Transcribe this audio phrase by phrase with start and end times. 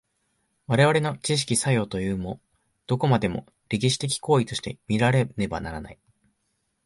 [0.65, 2.41] 我々の知識作用というも、
[2.87, 5.99] どこまでも歴史的行為として見られねばならない。